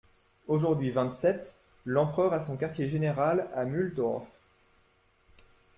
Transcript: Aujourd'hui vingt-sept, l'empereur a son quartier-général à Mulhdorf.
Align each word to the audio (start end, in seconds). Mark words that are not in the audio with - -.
Aujourd'hui 0.47 0.89
vingt-sept, 0.89 1.55
l'empereur 1.85 2.33
a 2.33 2.41
son 2.41 2.57
quartier-général 2.57 3.47
à 3.53 3.65
Mulhdorf. 3.65 4.25